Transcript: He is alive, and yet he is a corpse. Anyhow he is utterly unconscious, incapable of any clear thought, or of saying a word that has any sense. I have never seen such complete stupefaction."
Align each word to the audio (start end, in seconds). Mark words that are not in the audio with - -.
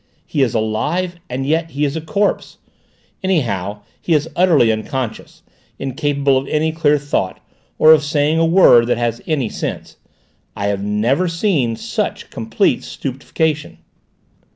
He 0.25 0.41
is 0.41 0.55
alive, 0.55 1.17
and 1.29 1.45
yet 1.45 1.69
he 1.69 1.85
is 1.85 1.95
a 1.95 2.01
corpse. 2.01 2.57
Anyhow 3.23 3.81
he 4.01 4.13
is 4.15 4.27
utterly 4.35 4.71
unconscious, 4.71 5.43
incapable 5.77 6.37
of 6.37 6.47
any 6.47 6.71
clear 6.71 6.97
thought, 6.97 7.39
or 7.77 7.93
of 7.93 8.01
saying 8.03 8.39
a 8.39 8.43
word 8.45 8.87
that 8.87 8.97
has 8.97 9.21
any 9.27 9.47
sense. 9.47 9.97
I 10.55 10.69
have 10.69 10.81
never 10.83 11.27
seen 11.27 11.75
such 11.75 12.31
complete 12.31 12.83
stupefaction." 12.83 13.77